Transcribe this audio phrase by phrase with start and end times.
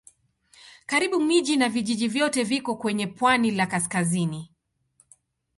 [0.85, 4.51] Karibu miji na vijiji vyote viko kwenye pwani la kaskazini.